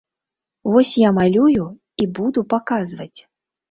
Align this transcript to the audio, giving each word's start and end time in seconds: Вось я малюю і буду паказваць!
Вось 0.75 0.93
я 1.07 1.13
малюю 1.19 1.69
і 2.01 2.11
буду 2.19 2.49
паказваць! 2.59 3.13